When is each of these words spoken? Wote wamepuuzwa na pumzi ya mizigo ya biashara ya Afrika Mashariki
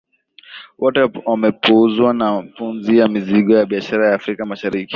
Wote 0.79 1.09
wamepuuzwa 1.25 2.13
na 2.13 2.41
pumzi 2.41 2.97
ya 2.97 3.07
mizigo 3.07 3.53
ya 3.53 3.65
biashara 3.65 4.09
ya 4.09 4.15
Afrika 4.15 4.45
Mashariki 4.45 4.89